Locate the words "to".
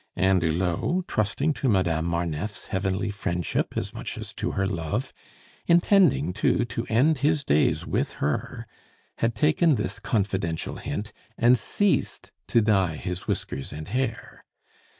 1.53-1.69, 4.33-4.53, 6.65-6.87, 12.47-12.61